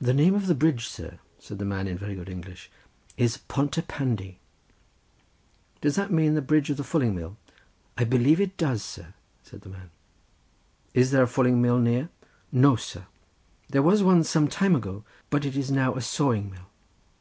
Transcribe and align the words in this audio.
"The 0.00 0.14
name 0.14 0.36
of 0.36 0.46
the 0.46 0.54
bridge, 0.54 0.86
sir," 0.86 1.18
said 1.40 1.58
the 1.58 1.64
man, 1.64 1.88
in 1.88 1.98
very 1.98 2.14
good 2.14 2.28
English, 2.28 2.70
"is 3.16 3.36
Pont 3.38 3.76
y 3.76 3.82
Pandy." 3.88 4.38
"Does 5.80 5.96
not 5.98 6.10
that 6.10 6.14
mean 6.14 6.34
the 6.34 6.40
bridge 6.40 6.70
of 6.70 6.76
the 6.76 6.84
fulling 6.84 7.16
mill?" 7.16 7.36
"I 7.98 8.04
believe 8.04 8.40
it 8.40 8.56
does, 8.56 8.84
sir," 8.84 9.12
said 9.42 9.62
the 9.62 9.68
man. 9.70 9.90
"Is 10.94 11.10
there 11.10 11.24
a 11.24 11.26
fulling 11.26 11.60
mill 11.60 11.80
near?" 11.80 12.10
"No, 12.52 12.76
sir, 12.76 13.06
there 13.68 13.82
was 13.82 14.04
one 14.04 14.22
some 14.22 14.46
time 14.46 14.76
ago, 14.76 15.02
but 15.30 15.44
it 15.44 15.56
is 15.56 15.68
now 15.72 15.96
a 15.96 16.00
sawing 16.00 16.48
mill." 16.52 16.66